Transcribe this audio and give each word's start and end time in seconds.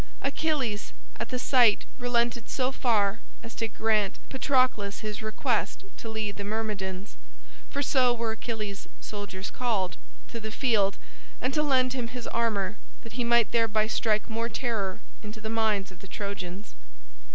Achilles, 0.23 0.93
at 1.19 1.29
the 1.29 1.37
sight, 1.37 1.85
relented 1.99 2.49
so 2.49 2.71
far 2.71 3.19
as 3.43 3.53
to 3.53 3.67
grant 3.67 4.17
Patroclus 4.29 5.01
his 5.01 5.21
request 5.21 5.83
to 5.97 6.09
lead 6.09 6.37
the 6.37 6.43
Myrmidons 6.43 7.17
(for 7.69 7.83
so 7.83 8.11
were 8.11 8.31
Achilles' 8.31 8.87
soldiers 8.99 9.51
called) 9.51 9.97
to 10.29 10.39
the 10.39 10.49
field, 10.49 10.97
and 11.39 11.53
to 11.53 11.61
lend 11.61 11.93
him 11.93 12.07
his 12.07 12.25
armor, 12.25 12.77
that 13.03 13.13
he 13.13 13.23
might 13.23 13.51
thereby 13.51 13.85
strike 13.85 14.27
more 14.27 14.49
terror 14.49 15.01
into 15.21 15.39
the 15.39 15.51
minds 15.51 15.91
of 15.91 15.99
the 15.99 16.07
Trojans. 16.07 16.73